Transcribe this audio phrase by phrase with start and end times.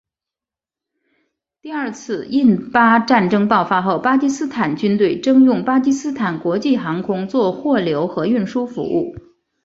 [1.61, 9.13] 第二次印巴战争爆发后巴基斯坦军队征用巴基斯坦国际航空做货流和运输服务。